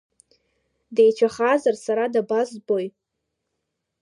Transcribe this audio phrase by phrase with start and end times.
[0.95, 2.85] Деицәахазар, сара дабазбои?